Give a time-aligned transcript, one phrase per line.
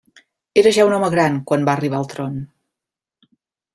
[0.61, 2.43] Era ja un home gran quan va arribar al tron.